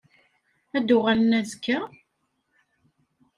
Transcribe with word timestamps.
Ad 0.77 0.83
d-uɣalen 0.87 1.37
azekka? 1.39 1.79